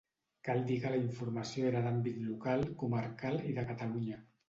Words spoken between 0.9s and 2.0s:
la informació era